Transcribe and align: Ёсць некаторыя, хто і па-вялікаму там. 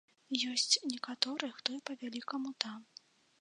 Ёсць 0.51 0.77
некаторыя, 0.93 1.51
хто 1.59 1.69
і 1.77 1.83
па-вялікаму 1.91 2.55
там. 2.67 2.81